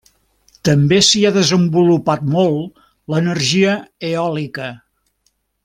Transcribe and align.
També 0.69 0.97
s'hi 1.07 1.21
ha 1.27 1.31
desenvolupat 1.35 2.25
molt 2.37 2.81
l'energia 3.15 3.77
eòlica. 4.13 4.71